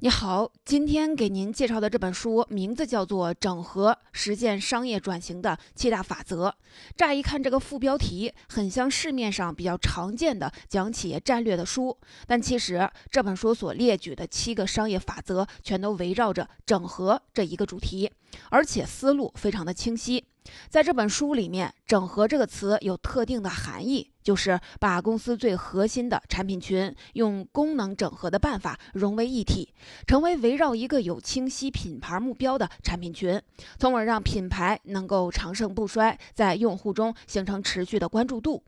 [0.00, 6.48] 你好，今天给您介绍的这本书名字叫做《整合实践商业转型的七大法则》。
[6.94, 11.96] 乍一看，这个副标题很像市面上比较常见的讲企业战略的书，
[12.26, 18.12] 但其实这本书所列举的七个商业法则，全都围绕着整合这一个主题，
[18.50, 20.22] 而且思路非常的清晰。
[20.68, 29.72] 在这本书里面，“整合”这个词有特定的含义，就是把公司最核心的产品群用功能整合的办法融为一体，
[30.06, 33.40] 成为围绕一个有清晰品牌目标的产品群，
[33.78, 38.62] 从而让品牌能够长盛不衰，在用户中形成持续的关注度。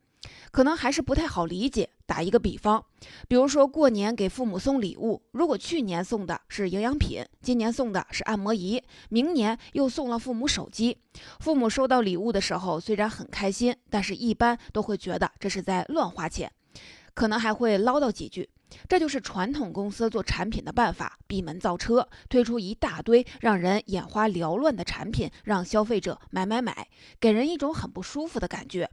[0.51, 1.91] 可能还是不太好理解。
[2.07, 2.83] 打一个比方，
[3.29, 10.97] 比如说过年给父母送礼物，如果去年送的是营养品，今年送的是按摩仪，明年又送了父母手机，
[11.41, 16.51] 父母收到礼物的时候虽然很开心，但是一般都会觉得这是在乱花钱，
[17.13, 18.49] 可能还会唠叨几句。
[18.89, 26.89] 这就是传统公司做产品的办法：闭门造车，推出一大堆让人眼花缭乱的产品，让消费者买买买，
[27.21, 28.89] 给人一种很不舒服的感觉。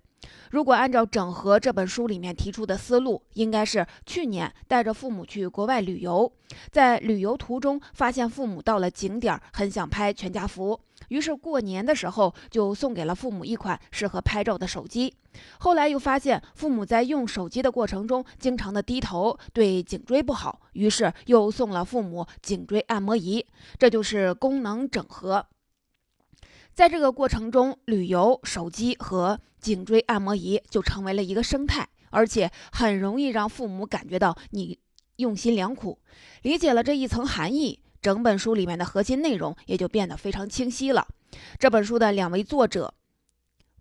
[0.51, 6.31] 如果按照整合这本书里面提出的思路，应该是去年带着父母去国外旅游，
[6.71, 15.13] 在旅游途中发现父母到了景点很想拍全家福，于是过年的时候就送给了父母一款适合拍照的手机。
[15.59, 23.45] 后来又发现父母在用手机的过程中经常的低头，对颈椎不好，于是又送了父母颈椎按摩仪。
[23.77, 25.45] 这就是功能整合。
[26.75, 34.77] 在这个过程中，旅游、手机和颈椎按摩仪就成为了一个生态，而且很容易让父母感觉到你
[35.15, 35.97] 用心良苦。
[36.41, 41.07] 理解了这一层含义，整本书里面的核心内容也就变得非常清晰了。
[41.57, 42.93] 这本书的两位作者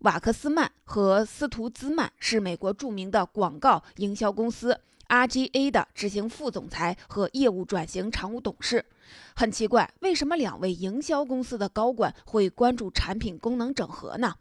[0.03, 4.81] 瓦克斯曼和斯图兹曼是美国著名的广告营销公司。
[5.07, 8.87] RGA 的执行副总裁和业务转型常务董事，
[9.35, 14.35] 很奇怪，为什么两位营销公司的高管会关注产品功能整合呢？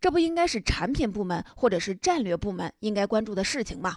[0.00, 3.96] 这不应该是产品部门或者是战略部门应该关注的事情吗？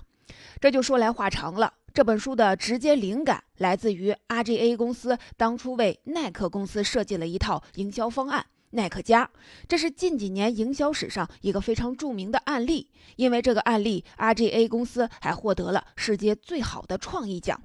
[0.59, 1.73] 这就说来话长了。
[1.93, 8.45] 这本书的直接灵感来自于 RGA 公司当初为耐克公司设计了一套营销方案。
[8.71, 9.31] 耐克家，
[9.69, 12.89] 这是近几年营销史上一个非常著名的案例。
[13.15, 17.61] 因为这个案例，RGA 公司还获得了世界最好的创意奖。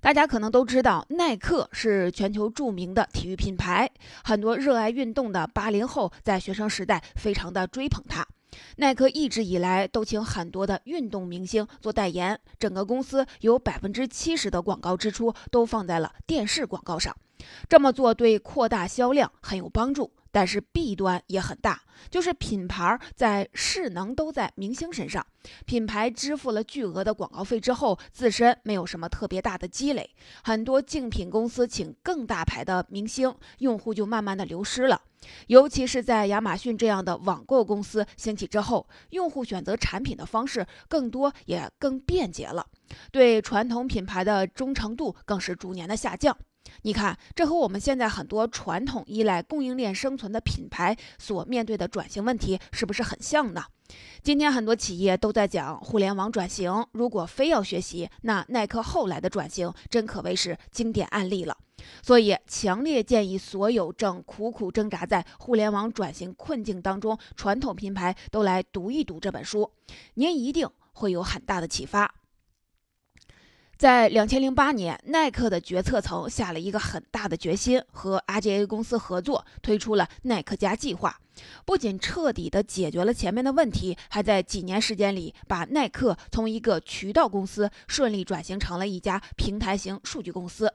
[0.00, 3.90] 大家可能都知道，耐克是全球著名的体育品牌，
[4.22, 8.26] 很多热爱运动的八零后在学生时代非常的追捧它。
[8.76, 17.14] 耐克一直以来都请很多的运动明星做代言，整个公司有百分之七十的广告支出都放在了电视广告上。
[17.68, 21.80] 这么做对扩大销量很有帮助，但是弊端也很大，
[22.10, 25.26] 就是品牌在势能都在明星身上，
[25.64, 30.10] 品牌支付了巨额的广告费之后，自身没有什么特别大的积累，
[30.44, 35.00] 很多竞品公司请更大牌的明星，用户就慢慢的流失了。
[35.46, 42.66] 尤其是在亚马逊这样的网购公司兴起之后，用户选择产品的方式更多也更便捷了，
[43.10, 46.36] 对传统品牌的忠诚度更是逐年的下降。
[46.82, 53.64] 你看，这和我们现在很多传统依赖供应链生存的品牌所面对的转型问题是不是很像呢？
[54.22, 61.56] 今天很多企业都在讲互联网转型，如果非要学习，那耐克后来的转型真可谓是经典案例了。
[62.02, 69.70] 所以，强烈建议所有正苦苦挣扎在互联网转型困境当中传统品牌都来读一读这本书，
[70.14, 72.12] 您一定会有很大的启发。
[73.76, 81.20] 在两千零八年，耐克的决策层下了一个很大的决心，和 RGA 公司合作，推出了耐克家计划。
[81.66, 90.72] 不仅彻底的解决了前面的问题，还在几年时间里把耐克从一个渠道公司顺利转型成了一家平台型数据公司。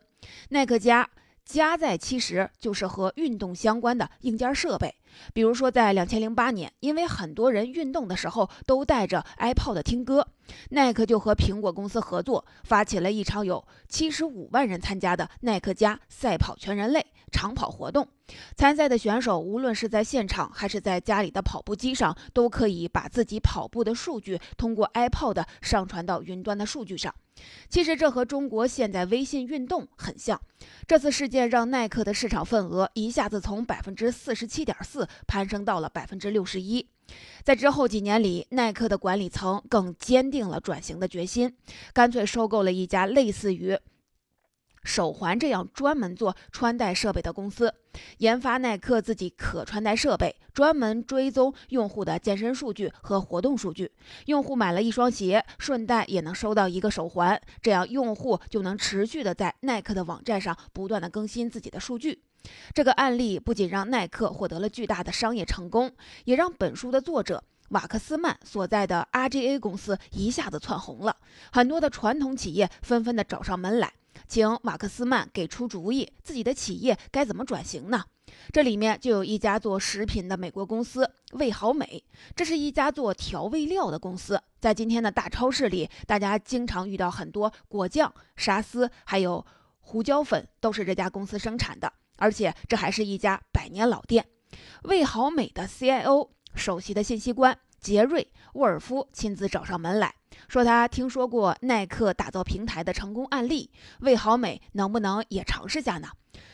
[0.49, 1.09] 耐克家。
[1.45, 4.93] 加在其实就是和运动相关的硬件设备，
[5.33, 10.25] 比如说在两千零八年，因为很多人运动的时候都带着 iPod 听歌，
[10.69, 18.07] 耐克就和苹果公司合作，发起了一场有七十五万人参加的耐克家赛跑全人类长跑活动。
[18.55, 27.13] 参赛的选手无论是在现场还是在家里的跑步机上，都可以把自己跑步的数据通过 iPod 上传到云端的数据上。
[27.69, 30.39] 其实这和中国现在微信运动很像。
[30.87, 36.87] 这次事件让耐克的市场份额一下子从百分之四十七点四攀升到了百分之六十一。
[37.43, 41.55] 在之后几年里，耐克的管理层更坚定了转型的决心，
[41.93, 43.77] 干脆收购了一家类似于
[44.83, 47.73] 手环这样专门做穿戴设备的公司，
[48.17, 53.91] 研发耐克自己可穿戴设备，专门追踪用户的健身数据和活动数据。
[54.25, 62.23] 用户买了一双鞋，顺带也能收到一个手环，这样用户就能持续的在耐克的网站上不断的更新自己的数据。
[62.73, 65.91] 这个案例不仅让耐克获得了巨大的商业成功，
[66.25, 71.15] 也让本书的作者瓦克斯曼所在的 RGA 公司一下子窜红了，
[71.51, 73.93] 很多的传统企业纷纷的找上门来。
[74.27, 78.03] 请瓦克斯曼给出主意，自己的企业该怎么转型呢？
[78.53, 82.03] 这里面就有一家做食品的美国公司味好美，
[82.35, 84.41] 这是一家做调味料的公司。
[84.59, 89.45] 在今天的大超市里，大家经常遇到很多果酱、沙司，还有
[89.79, 91.91] 胡椒粉，都是这家公司生产的。
[92.17, 94.25] 而且这还是一家百年老店。
[94.83, 98.23] 味好美的 CIO 首席的信息官杰瑞·
[98.53, 100.13] 沃尔夫亲自找上门来。
[100.47, 103.69] 说他听说过耐克打造平台的成功案例，
[104.01, 106.07] 味好美能不能也尝试下呢？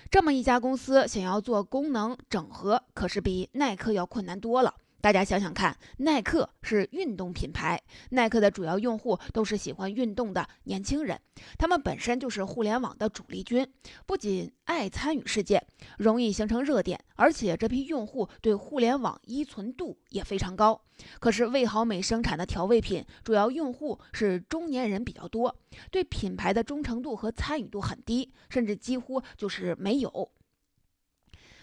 [0.10, 4.74] 这么一家公司想要做功能整合，可是比耐克要困难多了。
[5.00, 11.20] 大家想想看，耐克是运动品牌，耐克的主要用户都是喜欢运动的年轻人，
[11.58, 13.66] 他们本身就是互联网的主力军，
[14.06, 15.64] 不仅爱参与事件，
[16.00, 20.82] 容易形成热点，而且这批用户对互联网依存度也非常高。
[21.20, 25.56] 可是味好美生产的调味品主要用户是中年人比较多，
[25.92, 30.32] 对品牌的忠诚度和参与度很低，甚至几乎就是没有。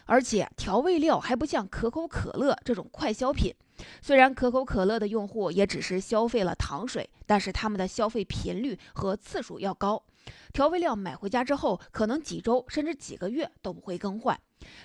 [0.07, 3.55] 而且调味料还不像可口可乐这种快消品，
[4.03, 10.03] 虽然可口可乐的用户也只是消费了糖水，但是他们的消费频率和次数要高。
[10.53, 14.39] 调味料买回家之后，可能几周甚至几个月都不会更换。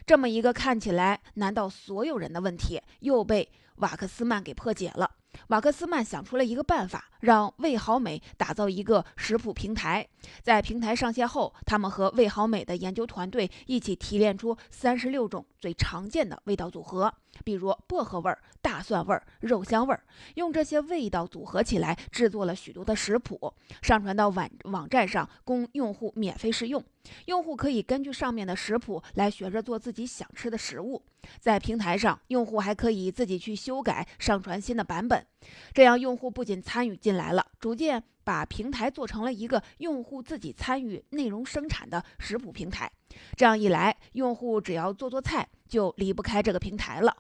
[0.06, 5.10] 这么一个看起来难到所有人的问题，又被瓦克斯曼给破解了。
[5.50, 10.08] 瓦克斯曼想出了一个办法，让味好美打造一个食谱平台。
[10.44, 17.12] 在平台上线后，他们和味好美的研究团队一起提炼出三十六种最常见的味道组合，
[17.44, 18.32] 比如薄荷味、
[18.62, 20.00] 大蒜味、肉香味，
[20.36, 23.52] 用这些味道组合起来，制作了许多的食谱，
[23.82, 26.84] 上传到网网站上供用户免费试用。
[27.26, 31.02] 用户可以根据上面的食谱来学着做自己想吃的食物。
[31.40, 35.26] 在平台上，用户还可以自己去修改、上传新的版本。
[35.74, 42.92] 这样，用户不仅参与进来了，逐渐把平台做成了一个用户自己参与内容生产的食谱平台。
[43.36, 47.16] 这样一来，用户只要做做菜，就离不开这个平台了。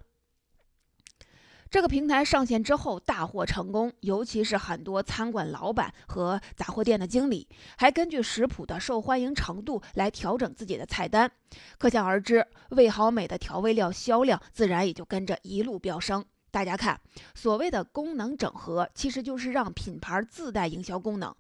[1.70, 11.32] 这个平台上线之后大获成功，尤其是很多餐馆老板和杂货店的经理，还根据食谱的受欢迎程度来调整自己的菜单。
[11.78, 16.26] 可想而知，味好美的调味料销量自然也就跟着一路飙升。
[16.50, 17.00] 大家看，
[17.36, 21.36] 所谓的功能整合，其实就是让品牌自带营销功能，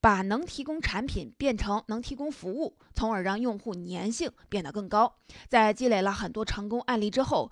[0.00, 5.16] 把能提供产品变成能提供服务，从而让用户粘性变得更高。
[5.48, 7.50] 在积累了很多成功案例之后，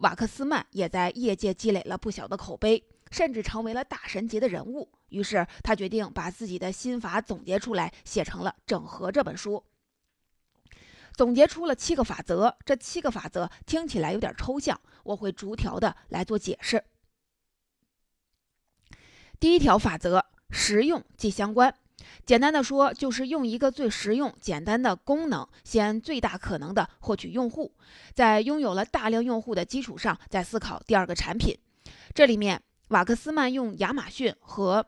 [0.00, 4.90] 瓦克斯曼也在业界积累了不小的口碑，甚至成为了大神级的人物。
[5.10, 9.62] 于是他决定把自己的心法总结出来，写成了《整合》这本书。
[11.14, 16.82] 总结出了七个法则，这七个法则听起来有点抽象，我会逐条的来做解释。
[19.38, 21.74] 第一条法则：实用即相关。
[22.24, 27.72] 简单的说，就是用一个最实用、简单的功能，先最大可能的获取用户，
[28.14, 31.56] 在拥有了大量用户的基础上，再思考第二个产品。
[32.14, 34.86] 这里面，瓦克斯曼用亚马逊和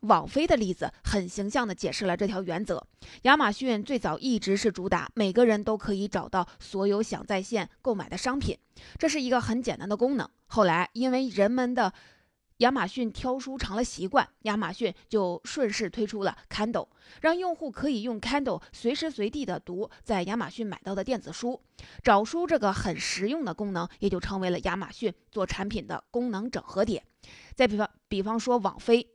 [0.00, 2.86] 网飞的例子，很形象地解释了这条原则。
[3.22, 8.56] 亚马逊最早一直是主打每个人都可以找到所有想在线购买的商品，
[8.96, 10.28] 这是一个很简单的功能。
[10.46, 11.92] 后来，因为人们的
[12.58, 16.88] 亚马逊挑书成了习惯，亚马逊就顺势推出了 Kindle，
[17.20, 21.60] 让用户可以用 Kindle 随时随地的读在亚马逊买到的电子书。
[22.02, 27.04] 找书这个很实用的功能，也就成为了亚马逊做产品的功能整合点。
[27.54, 29.08] 再比方，比方说网飞，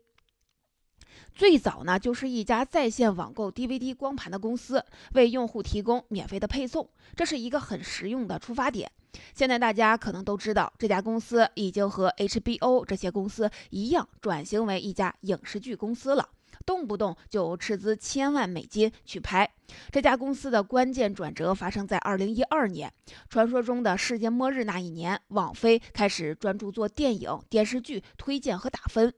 [1.36, 8.92] 最早呢就是一家在线网购 DVD 光盘的公司，为用户提供免费的配送，这是一个很实用的出发点。
[9.34, 16.30] 现在大家可能都知道，这家公司已经和 HBO 这些公司一样，转型为一家影视剧公司了。
[16.65, 19.50] 动不动就斥资千万美金去拍。
[19.91, 22.91] 这家公司的关键转折发生在二零一二年，
[23.29, 29.13] 传说中的世界末日那一年，网飞开始专注做电影、电视剧推荐和打分。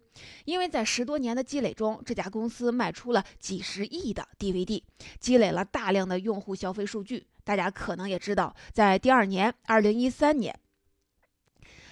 [0.45, 4.81] 因为在十多年的积累中，这家公司卖出了几十亿的 DVD，
[5.19, 7.27] 积累了大量的用户消费数据。
[7.43, 10.57] 大家可能也知道，在第二年，二零一三年。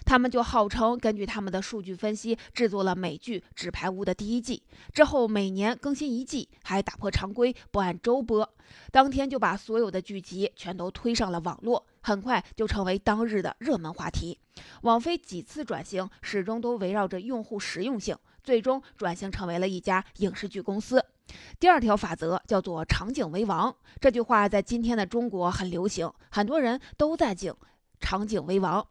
[0.05, 8.48] 他们就号称根据他们的数据分析制作了美剧《纸牌屋》的第一季，之后每年更新一季，还打破常规不按周播，
[8.91, 14.39] 当天就把所有的剧集全都推上了网络，很快就成为当日的热门话题。
[14.81, 21.03] 网飞几次转型始终都围绕着用户实用性，最终转型成为了一家影视剧公司。
[21.60, 27.55] 第二条法则叫做“场景为王”，这句话在今天的中国很流行，很多人都在讲
[28.00, 28.86] “场景为王”。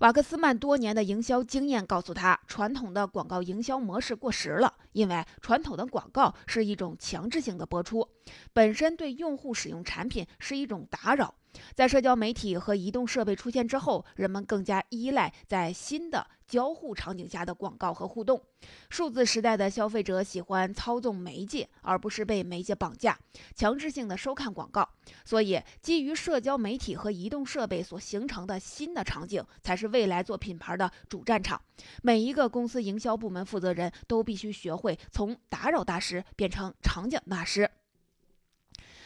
[0.00, 8.06] 瓦克斯曼多年的营销经验告诉他，传统的广告营销模式过时了，因为传统的广告是一种强制性的播出，
[8.52, 11.34] 本身对用户使用产品是一种打扰。
[11.74, 18.40] 在社交媒体和移动设备出现之后，人们更加依赖在新的交互场景下的广告和互动。
[18.88, 23.18] 数字时代的消费者喜欢操纵媒介，而不是被媒介绑架，
[23.54, 24.88] 强制性的收看广告。
[25.24, 31.60] 所以，基于社交媒体和移动设备所形成的新的场景，才是未来做品牌的主战场。
[32.02, 37.70] 每一个公司营销部门负责人都必须学会从打扰大师变成场景大师。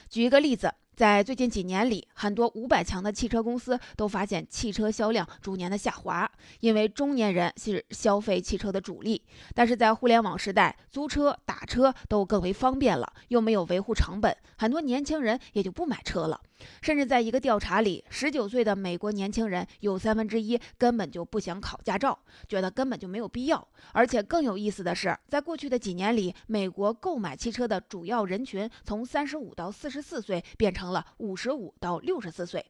[0.08, 0.74] 举一个例子。
[1.00, 6.30] 在最近几年里，很多五百强的汽车公司都发现汽车销量逐年的下滑，
[6.60, 9.22] 因为中年人是消费汽车的主力。
[9.54, 16.38] 但是在互联网时代，租车、打车都更为方便了，又没有维护成本，很多年轻人也就不买车了。
[16.82, 23.66] 甚至在一个调查里，十九岁的美国年轻人有三分之一根本就不想考驾照，觉得根本就没有必要。
[23.92, 32.64] 而且更有意思的是，在过去的几年里，美国购买汽车的主要人群从三十五到四十四岁变成了五十五到六十四岁。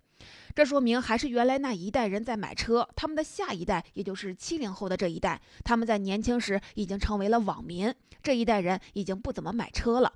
[0.55, 10.12] 这说明还是原来那一代人在买车，他们的下一代，也就是七零后的这一代，他们在年轻时已经成为了网民，这一代人已经不怎么买车了。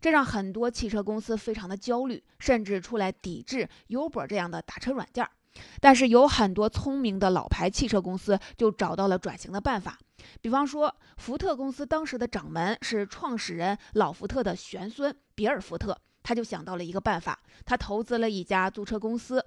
[0.00, 5.26] 这让很多汽车公司非常的焦虑，甚至出来抵制 Uber 这样的打车软件。
[5.80, 9.98] 但是有很多聪明的老牌汽车公司就找到了转型的办法。
[10.42, 19.46] 比方说，福特公司当时的掌门是创始人老福特的玄孙比尔·福特，他就想到了一个办法，他投资了一家租车公司，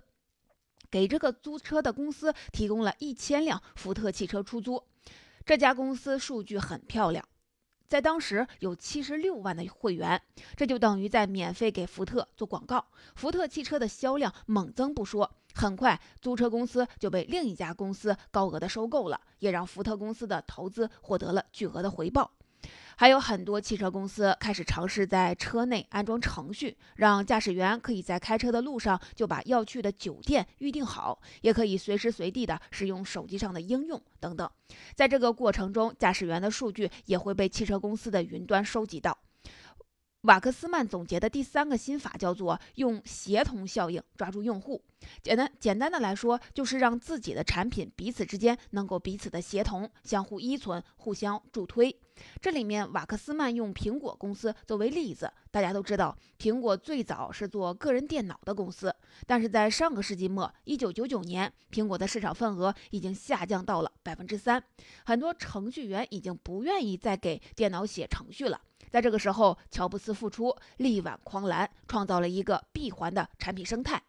[0.90, 4.82] 给这个租车的公司提供了一千辆福特汽车出租。
[5.46, 7.28] 这家公司数据很漂亮。
[7.90, 10.22] 在当时有七十六万的会员，
[10.56, 12.86] 这就等于在免费给福特做广告。
[13.16, 22.32] 福特汽车的销量猛增不说，很快租车公司就被另一家公司高额的收购了，也让福特公司的投资获得了巨额的回报。
[23.00, 34.52] 还有很多汽车公司开始尝试在车内安装程序，让驾驶员可以在开车的路上就把要去的酒店预定好，也可以随时随地的使用手机上的应用等等。
[34.96, 39.18] 在这个过程中，驾驶员的数据也会被汽车公司的云端收集到。
[40.24, 44.84] 瓦克斯曼总结的第三个心法叫做用协同效应抓住用户。
[45.24, 51.98] 简单简单的来说，就是让自己的产品彼此之间能够彼此的协同，相互依存，互相助推。
[52.42, 55.32] 这里面瓦克斯曼用苹果公司作为例子。
[55.52, 58.94] 大家都知道，苹果最早是做个人电脑的公司，
[59.26, 64.62] 但是在上个世纪末，一九九九年，苹果的市场份额已经下降到了百分之三，
[65.06, 68.60] 很多程序员已经不愿意再给电脑写程序了。
[68.90, 74.02] 在这个时候，乔布斯复出，力挽狂澜，创造了一个闭环的产品生态。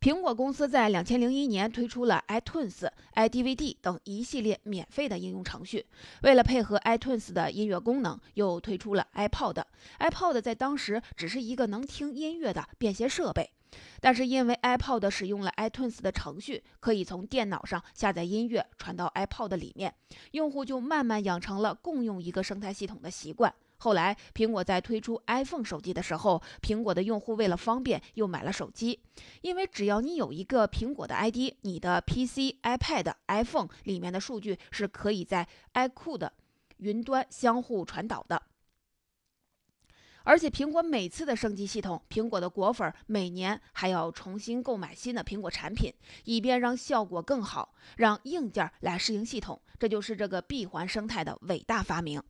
[0.00, 5.84] 苹果公司在两千零一年推出了 iTunes、iDVD 等一系列免费的应用程序。
[6.22, 9.60] 为了配合 iTunes 的音乐功能，又推出了 iPod。
[9.98, 13.50] iPod 在当时只是一个能听音乐的便携设备。
[14.00, 19.92] 但是因为 iPod 使用了 iTunes 的程序，可以从电脑上下载音乐传到 iPod 里面，
[20.30, 23.52] 用户就慢慢养成了共用一个生态系统的习惯。
[23.78, 29.00] 后来，苹果在推出 iPhone 手机的时候，苹果的用户为了方便又买了手机，
[29.40, 36.28] 因为只要你有一个苹果的 ID，你的 PC、iPad、iPhone 里面的数据是可以在 iCloud
[36.78, 38.42] 云端相互传导的。
[40.24, 45.94] 而且苹果每次的升级系统，苹果的果粉每年还要重新购买新的苹果产品，
[46.24, 49.62] 以便让效果更好，让硬件来适应系统。
[49.78, 52.20] 这就是这个闭环生态的伟大发明。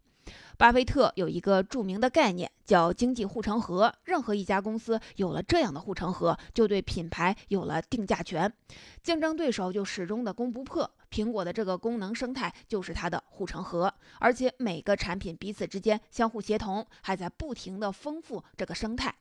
[0.59, 8.53] 巴菲特有一个著名的概念叫经济护城河，任何一家公司有了这样的护城河，就对品牌有了定价权，
[9.01, 10.91] 竞争对手就始终的攻不破。
[11.13, 19.15] 苹果的这个功能生态就是它的护城河，而且每个产品彼此之间相互协同，还在不停的丰富这个生态。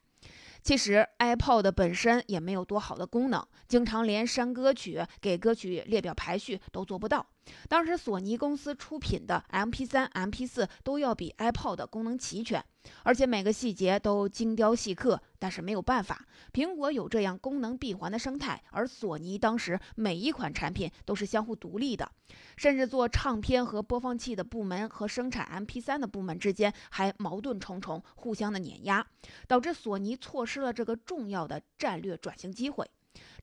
[0.68, 7.26] 其实 iPod 本身也没有多好的功能，经常连删歌曲、给歌曲列表排序都做不到。
[7.70, 12.62] 当时索尼公司出品的 MP3、MP4 都要比 iPod 功能齐全，
[13.04, 15.22] 而且每个细节都精雕细刻。
[15.40, 22.12] 但是没有办法，苹果有这样功能闭环的生态，而索尼当时每一款产品都是相互独立的，
[22.56, 29.06] 甚至做唱片和播放器的部门和生产 MP3 的部门之间还矛盾重重，互相的碾压，
[29.48, 32.90] 导致索尼错失了这个重要的战略转型机会。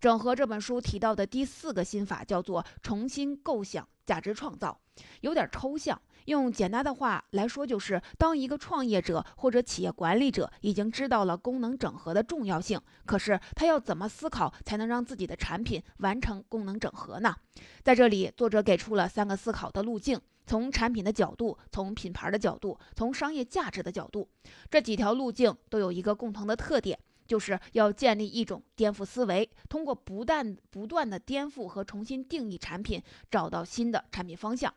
[0.01, 4.81] 整合这本书提到的第四个心法叫做重新构想价值创造，
[5.21, 6.01] 有点抽象。
[6.27, 17.37] 用简单的话来说，就是当一个创业者或者企业管理者已经知道了功能整合的重要性，可是他要怎么思考才能让自己的产品完成功能整合呢？
[17.83, 24.27] 在这里，作者给出了三个思考的路径：从产品的角度，从品牌的角度，从商业价值的角度。
[24.71, 26.99] 这几条路径都有一个共同的特点。
[27.35, 34.73] 就是要建立一种颠覆思维，通过不断不断的颠覆和重新定义产品，找到新的产品方向。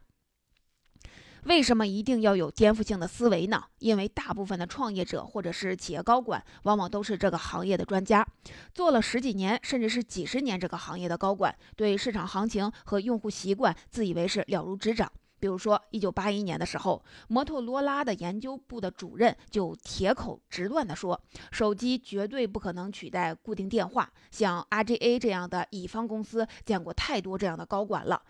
[1.44, 3.64] 为什么一定要有颠覆性的思维呢？
[3.78, 8.28] 因为大部分的创业者或者是企业高管，往往都是这个行业的专家，
[8.74, 15.12] 做了十几年甚至是几十年这个行业的高管，对市场行情和用户习惯自以为是了如指掌。
[15.40, 21.20] 比如说，一九八一年的时候，摩托罗拉的研究部的主任就铁口直断地说，
[21.52, 24.12] 手机绝对不可能取代固定电话。
[24.32, 28.22] 像 RGA 这样的乙方公司见过太多这样的高管了。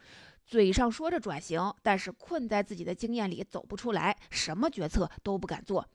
[0.47, 5.85] 嘴上说着转型，但是困在自己的经验里走不出来，什么决策都不敢做。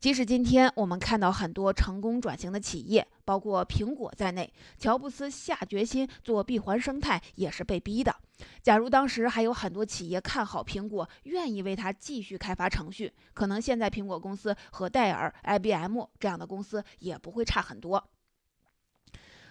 [0.00, 8.16] 即使今天我们看到很多成功转型的企业，包括苹果在内，乔布斯下决心做闭环生态也是被逼的。
[8.62, 18.02] 假如当时还有很多企业看好苹果，愿意为它继续开发程序，可能现在苹果公司和戴尔、IBM 这样的公司也不会差很多。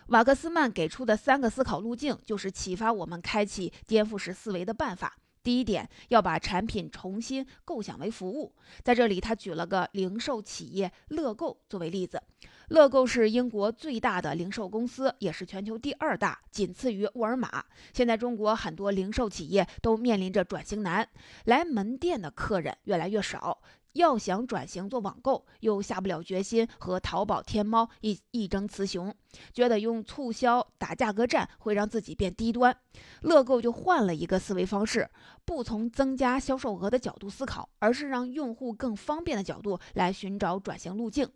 [0.07, 5.17] 瓦克斯曼给出的三个思考路径，就是启发我们开启颠覆式思维的办法。
[5.43, 8.53] 第一点，要把产品重新构想为服务。
[8.83, 12.21] 在这里，他举了个零售企业乐购作为例子。
[12.69, 17.63] 乐购是英国最大的零售公司，也是全球第二大，仅次于沃尔玛。
[17.93, 21.07] 现在，中国很多零售企业都面临着转型难，
[21.45, 23.61] 来门店的客人越来越少。
[23.93, 29.13] 要想转型做网购，又下不了决心和淘宝、天猫一一争雌雄，
[29.53, 32.75] 觉得用促销打价格战会让自己变低端。
[33.21, 35.09] 乐购就换了一个思维方式，
[35.45, 41.27] 不从增加销售额的角度思考，而是让用户更方便的角度来寻找转型路径。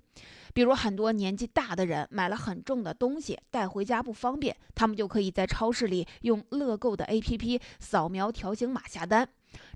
[0.54, 9.28] 比如很多年纪大的人买了很重的东西带回家不方便，他们就可以在超市里用乐购的 APP 扫描条形码下单，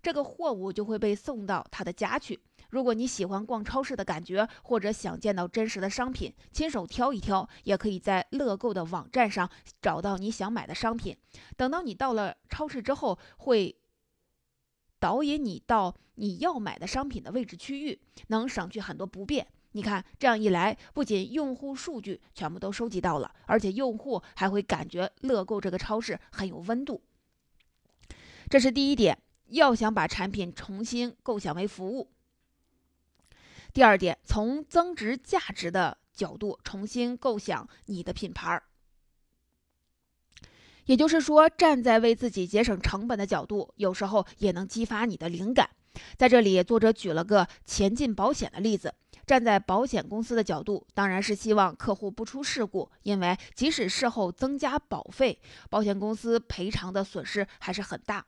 [0.03, 2.39] 这个货物就会被送到他的家去。
[2.75, 9.49] 如果你喜欢逛超市的感觉，或者想见到真实的商品，亲手挑一挑，也可以在乐购的网站上
[9.81, 11.15] 找到你想买的商品。
[11.55, 13.73] 等到你到了超市之后，会
[14.99, 19.47] 导引你到你要买的商品的位置区域，能省去很多不便。
[19.71, 27.01] 你看，这样一来，不仅用户数据全部都收集到了，而且用户还会感觉乐购这个超市很有温度。
[28.49, 32.11] 这是第一点，要想把产品重新构想为服务。
[33.75, 38.63] 第二点，从增值价值的角度重新构想你的品牌儿，
[40.85, 45.69] 也就是说，站在为自己节省成本的角度，有时候也能激发你的灵感。
[46.15, 48.95] 在这里，作者举了个前进保险的例子。
[49.27, 58.25] 站在保险公司的角度，当然是希望客户不出事故，因为即使事后增加保费，保险公司赔偿的损失还是很大。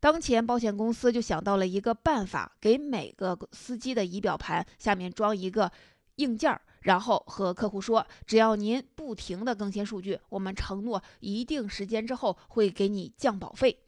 [0.00, 5.70] 当前保险公司就想到了一个办法，给每个司机的仪表盘下面装一个
[6.16, 13.78] 硬件儿，然后和客户说，只要您不停的更新数据，我们承诺一定时间之后会给你降保费。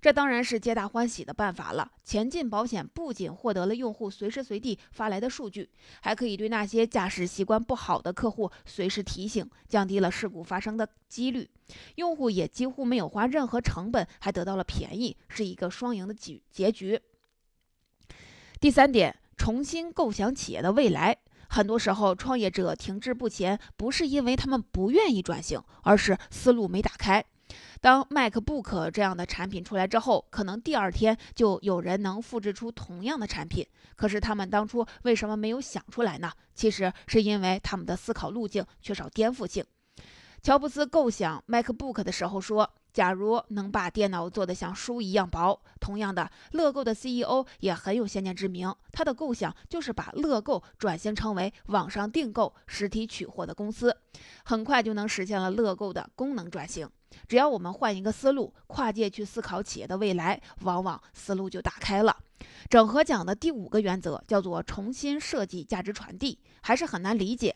[0.00, 1.90] 这当然是皆大欢喜的办法了。
[2.04, 11.48] 前进保险不仅获得了用户随时随地发来的数据，还可以对那些驾驶习惯不好的客户随时提醒，降低了事故发生的几率。
[11.96, 17.00] 用户也几乎没有花任何成本，还得到了便宜，是一个双赢的结结局。
[18.58, 21.16] 第三点，重新构想企业的未来。
[21.48, 27.24] 很多时候，创业者停滞不前，不是因为他们不愿意转型，而是思路没打开。
[27.80, 33.66] 当 MacBook 这样的产品出来之后，可能第二天就有人能复制出同样的产品。
[33.96, 36.30] 可是他们当初为什么没有想出来呢？
[36.54, 39.64] 其实是因为他们的思考路径缺少颠覆性。
[40.42, 53.96] 乔布斯构想 MacBook 的时候说：“假如能把电脑做得像书一样薄。”同样的，乐购的 CEO 也很有先见之明，他的构想就是把乐购转型成为网上订购、实体取货的公司，
[54.44, 56.88] 很快就能实现了乐购的功能转型。
[57.26, 62.16] 只要我们换一个思路，跨界去思考企业的未来，往往思路就打开了。
[62.68, 67.54] 整合讲的第五个原则叫做重新设计价值传递，还是很难理解。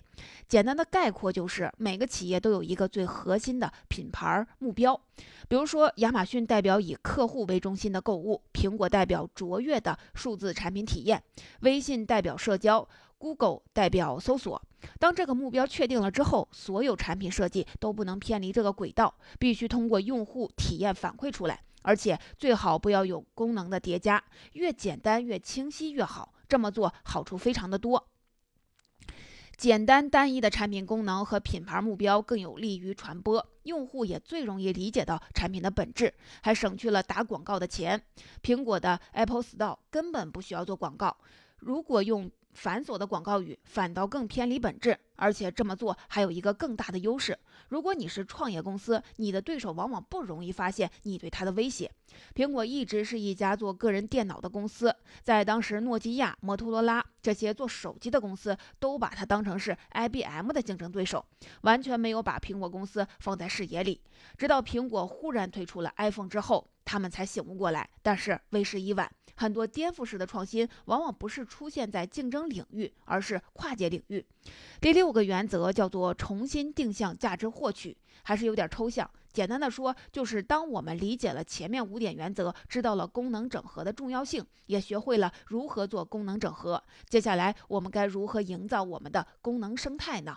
[0.49, 5.01] 简单的概括就是，每个企业都有一个最核心的品牌目标。
[5.49, 11.23] 比如说，亚马逊代表以客户为中心的购物，苹果代表卓越的数字产品体验，
[11.61, 12.89] 微信代表社交。
[13.17, 14.61] Google 代表搜索。
[14.99, 26.35] 当这个目标确定了之后，所有产品设计都不能偏离这个轨道，必须通过用户体验反馈出来，而且最好不要有功能的叠加，越简单越清晰越好。
[26.47, 28.07] 这么做好处非常的多。
[29.57, 36.13] 简单单一的产品功能和品牌目标更有利于传播，用户也最容易理解到产品的本质，
[36.43, 38.01] 还省去了打广告的钱。
[38.43, 41.17] 苹果的 Apple Store 根本不需要做广告，
[41.59, 42.31] 如果用。
[42.55, 47.39] 繁琐的广告语反倒更偏离本质，而且这么做还有一个更大的优势：
[47.69, 51.91] 如果你是创业公司，你的对手往往不容易发现你对他的威胁。
[52.35, 61.25] 苹果一直是一家做个人电脑的公司，在当时，诺基亚、摩托罗拉这些做手机的公司都把它当成是 IBM 的竞争对手，
[61.63, 64.01] 完全没有把苹果公司放在视野里。
[64.39, 66.69] 直到苹果忽然推出了 iPhone 之后。
[66.85, 69.11] 他们才醒悟过来，但是为时已晚。
[69.37, 74.25] 很多颠覆式的创新往往不是出现在竞争领域，而是跨界领域。
[74.81, 79.11] 第六个原则叫做重新定向价值获取，还是有点抽象。
[79.33, 90.37] 简单的说，就是当我们理解了前面五点原则，知道了功能整合的重要性，也学会了如何做功能整合，接下来我们该如何营造我们的功能生态呢？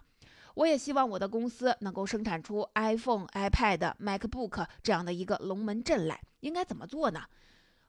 [0.58, 6.20] 我也希望我的公司能够生产出 iPhone、iPad、MacBook 这样的一个龙门阵来。
[6.40, 7.22] 应该怎么做呢？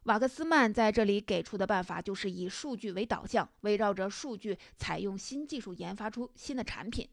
[0.02, 7.08] 瓦克斯曼在这里给出的办法就是以数据为导向，围绕着数据，采用新技术研发出新的产品。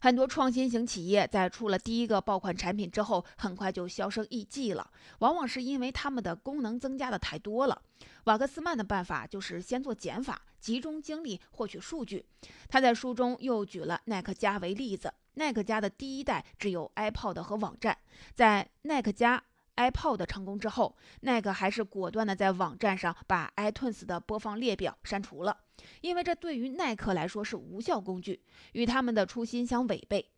[0.00, 7.82] 很多创新型企业在出了第一个爆款产品之后，很快就销声匿迹了，往往是因为他们的功能增加的太多了。
[8.24, 12.24] 瓦克斯曼的办法就是先做减法，集中精力获取数据。
[12.68, 17.98] 他在书中又举了耐克家为例子，耐克家的第一代只有 iPod 和网站，
[18.34, 19.42] 在耐克家。
[19.78, 25.56] iPod 成功之后，耐克还是果断的在网站上把 iTunes 的播放列表删除了，
[26.00, 30.28] 因为这对于耐克来说是无效工具，与他们的初心相违背。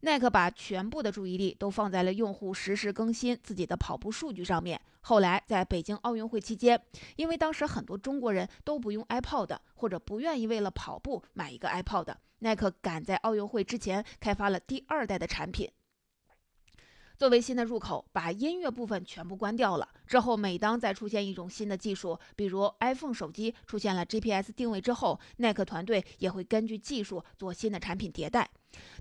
[0.00, 4.80] 耐克把全部的注意力都放在了用户实时更新自己的跑步数据上面。
[5.00, 6.80] 后来在北京奥运会期间，
[7.16, 15.68] 因为当时很多中国人都不用 iPod 或者不愿意为了跑步买一个 iPod，耐克赶在奥运会之前开发了第二代的产品。
[17.18, 19.88] 作为新的入口，把音乐部分全部关掉了。
[20.06, 28.48] 之后，每当再出现一种新的技术，比如 iPhone 手机出现了 GPS 定位之后，耐克团队也会根据技术做新的产品迭代。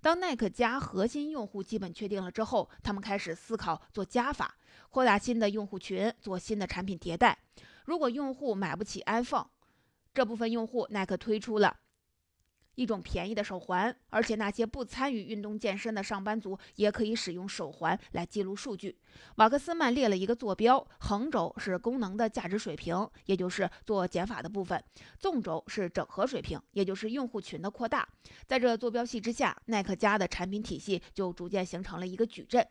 [0.02, 4.58] 当耐克加核心用户基本确定了之后，他们开始思考做加法，
[4.90, 7.38] 扩大新的用户群，做新的产品迭代。
[7.86, 9.46] 如果用户买不起 iPhone，
[10.16, 11.78] 这部分用户，耐克推出了。
[12.78, 18.96] 一种便宜的手环，而且那些不参与运动健身的上班族也可以使用手环来记录数据。
[19.38, 24.80] 瓦克斯曼列了一个坐标，横轴是功能的价值水平，也就是做减法的部分；
[25.20, 28.08] 纵轴是整合水平，也就是用户群的扩大。
[28.46, 32.66] 在这坐标系之下，耐克家的产品体系就逐渐形成了一个矩阵。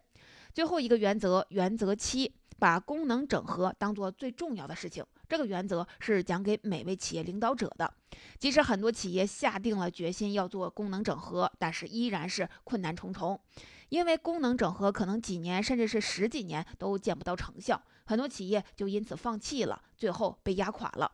[0.55, 5.05] 最后一个原则，原则七，把功能整合当做最重要的事情。
[5.29, 7.93] 这个原则是讲给每位企业领导者的。
[8.39, 13.41] 即使很多企业下定了决心要做功能整合，但是依然是困难重重，
[13.89, 21.11] 因为功能整合可能几年甚至是十几年都见不到成效，很多企业就因此放弃了，最后被压垮了。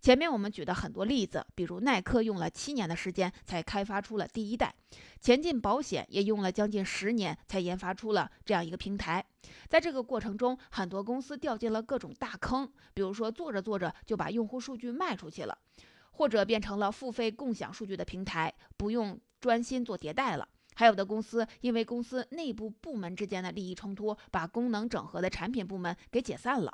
[0.00, 4.74] 前面我们举的很多例子，比如耐克用了七年的时间才开发出了第一代，
[5.20, 9.24] 前进保险也用了将近十年才研发出了这样一个平台。
[9.68, 15.58] 在这个过程中，很多公司掉进了各种大坑，比如说做着做着就把用户数据卖出去了，
[16.12, 20.48] 或者变成了付费共享数据的平台，不用专心做迭代了。
[20.76, 26.72] 还有的公司因为公司内部部门之间的利益冲突，把功能整合的产品部门给解散了。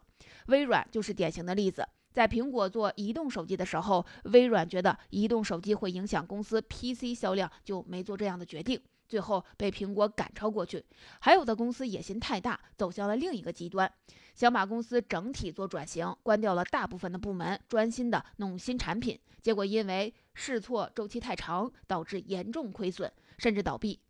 [0.48, 1.88] 微软就是典型的例子。
[2.12, 10.84] 在苹果做移动手机的时候，微软觉得移动手机会影响公司 PC 销量，就没做这样的决定，最后被苹果赶超过去。
[11.20, 13.90] 还有的公司野心太大，走向了另一个极端，
[14.34, 24.00] 想把公司整体做转型，关掉了大部分的部门，专心的弄新产品，结果因为试错周期太长，导致严重亏损，甚至倒闭。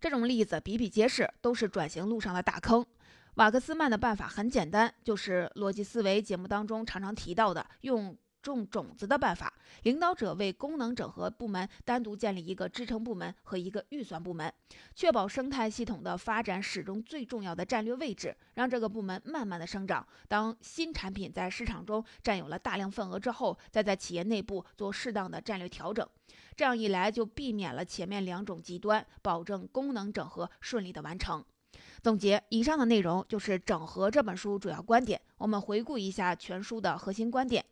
[0.00, 2.84] 这种例子比比皆是，都是转型路上的大坑。
[3.34, 8.16] 瓦克斯曼的办法很简单，就是逻辑思维节目当中常常提到的用。
[8.42, 14.52] 种种子的办法，领导者为功能整合部门单独建立一个支撑部门和一个预算部门，
[14.94, 20.06] 确保生态系统的发展始终最重要的战略位置，让这个部门慢慢的生长。
[20.28, 26.06] 当新产品在市场中占有了大量份额之后，再在企业内部做适当的战略调整。
[26.56, 31.44] 这样一来，就避免了前面两种极端，保证功能整合顺利的完成。
[32.02, 35.20] 总结以上的内容就是《整合》这本书主要观点。
[35.36, 37.62] 我们回顾一下全书的核心观点：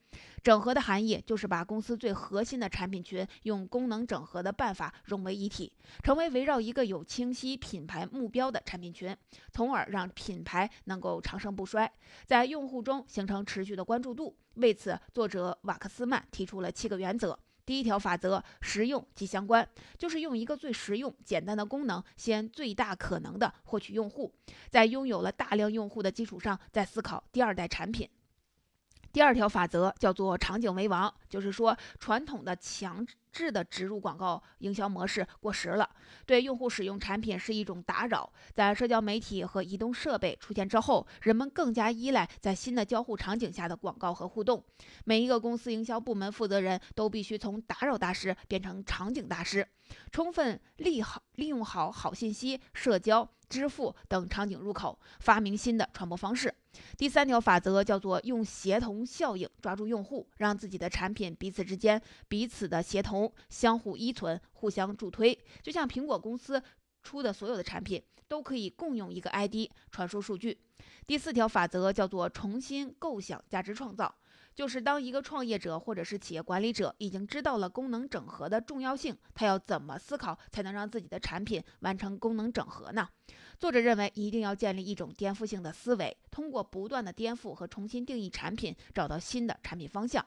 [0.43, 9.17] 整合的含义就是把公司最核心的产品群用功能整合的办法融为一体，成为围绕一个有清晰品牌目标的产品群，
[9.51, 11.91] 从而让品牌能够长盛不衰，
[12.27, 14.37] 在用户中形成持续的关注度。
[14.57, 17.39] 为此，作者瓦克斯曼提出了七个原则。
[17.69, 24.33] 第一条法则：实用及相关，就是用一个最实用、简单的功能，先最大可能的获取用户，
[24.71, 28.09] 在拥有了大量用户的基础上，再思考第二代产品。
[29.13, 35.89] 第二条法则叫做场景为王，就是说传统的强质的植入广告营销模式过时了，
[36.27, 38.33] 对用户使用产品是一种打扰。
[38.55, 44.65] 在社交媒体和移动设备出现之后，人们更加依赖在新的交互场景下的广告和互动。
[45.05, 49.67] 每一个公司营销部门负责人都必须从打扰大师变成场景大师，
[50.13, 53.29] 充分利好利用好好信息、社交。
[53.49, 56.55] 支付等场景入口，发明新的传播方式。
[56.99, 63.18] 第三条法则叫做用协同效应抓住用户，让自己的产品彼此之间彼此的协同，
[63.49, 65.39] 相互依存，互相助推。
[65.63, 66.63] 就像苹果公司
[67.03, 70.61] 出的所有的产品都可以共用一个 ID 传输数据。
[71.07, 74.15] 第四条法则叫做重新构想价值创造。
[74.55, 83.09] 就是当一个创业者或者是企业管理者已经知道了功能整合的重要性，他要怎么思考才能让自己的产品完成功能整合呢？
[83.57, 90.27] 作者认为，一定要建立一种颠覆性的思维，通过不断的颠覆和重新定义产品，找到新的产品方向。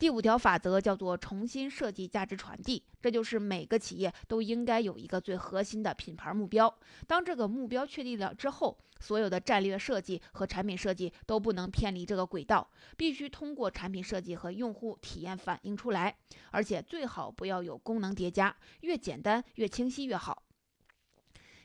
[0.00, 6.74] 第五条法则叫做重新设计价值传递，这就是每个企业都应该有一个最核心的品牌目标。
[7.06, 16.16] 当这个目标确立了之后，所有的战略设计和产品设计都不能偏离这个轨道，必须通过产品设计和用户体验反映出来，
[16.50, 20.44] 而且最好不要有功能叠加，越简单越清晰越好。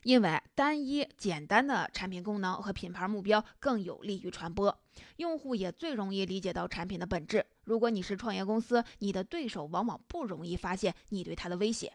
[0.04, 4.78] 因为单一简单的产品功能和品牌目标更有利于传播，
[5.16, 7.46] 用户也最容易理解到产品的本质。
[7.66, 11.92] 如果你是创业公司，你的对手往往不容易发现你对他的威胁。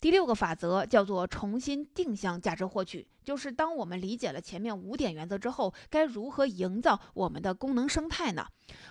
[0.00, 8.44] 第六个法则叫做重新定向价值获取，就是当我们理解了前面五点原则之后，该如何营造我们的功能生态呢？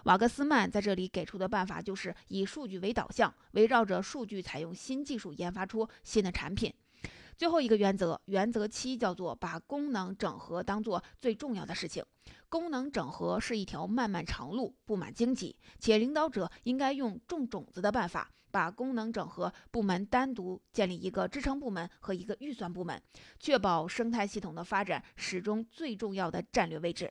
[0.06, 6.74] 瓦格斯曼在这里给出的办法就是以数据为导向，围绕着数据采用新技术研发出新的产品。
[7.40, 12.04] 最后一个原则，原则七叫做把功能整合当做最重要的事情。
[12.50, 23.02] 功能整合是一条漫漫长路，布满荆棘，且领导者应该用种种子的办法，把功能整合部门单独建立一个支撑部门和一个预算部门，
[23.40, 27.10] 确保生态系统的发展始终最重要的战略位置。